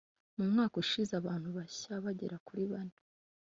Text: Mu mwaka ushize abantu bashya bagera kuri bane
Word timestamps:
Mu 0.37 0.43
mwaka 0.51 0.75
ushize 0.83 1.11
abantu 1.21 1.47
bashya 1.57 1.93
bagera 2.05 2.35
kuri 2.47 2.63
bane 2.71 2.97